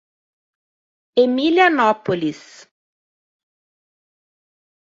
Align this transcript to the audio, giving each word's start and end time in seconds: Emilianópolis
Emilianópolis 1.23 2.43